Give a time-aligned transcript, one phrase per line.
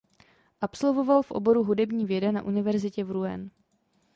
[0.61, 3.49] Absolvoval v oboru hudební věda na Univerzitě v Rouen.